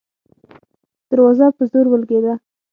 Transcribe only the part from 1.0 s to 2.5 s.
دروازه په زور ولګېده.